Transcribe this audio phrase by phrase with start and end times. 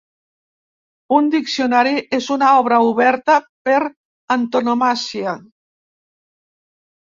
[1.17, 3.35] Un diccionari és una obra oberta
[3.69, 3.77] per
[4.37, 5.37] antonomàsia.